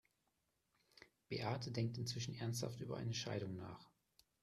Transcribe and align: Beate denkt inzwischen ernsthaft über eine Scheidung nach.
Beate 1.29 1.69
denkt 1.69 1.99
inzwischen 1.99 2.33
ernsthaft 2.33 2.81
über 2.81 2.97
eine 2.97 3.13
Scheidung 3.13 3.55
nach. 3.55 3.91